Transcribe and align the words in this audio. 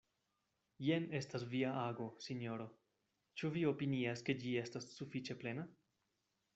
Jen 0.85 1.03
estas 1.19 1.45
via 1.51 1.73
ago, 1.81 2.07
sinjoro: 2.29 2.67
ĉu 3.43 3.53
vi 3.59 3.67
opinias, 3.75 4.27
ke 4.31 4.41
ĝi 4.45 4.59
estas 4.67 4.93
sufiĉe 4.99 5.41
plena? 5.45 5.73